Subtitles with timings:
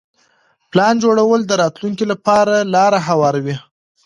[0.71, 3.55] پلان جوړونه د راتلونکي لپاره لاره هواروي.